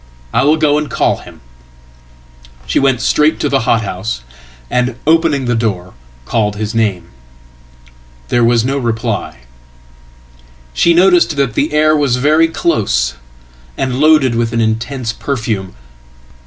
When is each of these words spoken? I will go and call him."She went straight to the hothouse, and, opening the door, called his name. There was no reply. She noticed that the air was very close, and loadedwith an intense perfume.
I 0.33 0.43
will 0.45 0.57
go 0.57 0.79
and 0.79 0.89
call 0.89 1.17
him."She 1.17 2.79
went 2.79 3.01
straight 3.01 3.39
to 3.41 3.49
the 3.49 3.59
hothouse, 3.69 4.21
and, 4.67 4.95
opening 5.05 5.45
the 5.45 5.53
door, 5.53 5.93
called 6.25 6.55
his 6.55 6.73
name. 6.73 7.09
There 8.29 8.43
was 8.43 8.65
no 8.65 8.79
reply. 8.79 9.41
She 10.73 10.95
noticed 10.95 11.35
that 11.35 11.53
the 11.53 11.71
air 11.71 11.95
was 11.95 12.15
very 12.15 12.47
close, 12.47 13.13
and 13.77 13.99
loadedwith 13.99 14.51
an 14.53 14.59
intense 14.59 15.13
perfume. 15.13 15.75